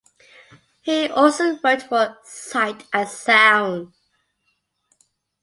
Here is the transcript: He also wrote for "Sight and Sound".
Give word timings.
He 0.81 1.09
also 1.11 1.59
wrote 1.63 1.83
for 1.83 2.17
"Sight 2.23 2.87
and 2.91 3.07
Sound". 3.07 3.93